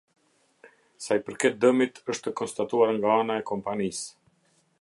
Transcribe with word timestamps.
Sa 1.07 1.17
i 1.19 1.21
përket 1.27 1.59
dëmit 1.65 2.01
është 2.15 2.35
konstatuar 2.41 2.97
nga 2.97 3.15
ana 3.21 3.41
e 3.43 3.49
kompanisë. 3.51 4.13